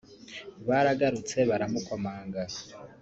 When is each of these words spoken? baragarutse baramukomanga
baragarutse 0.67 1.37
baramukomanga 1.49 2.41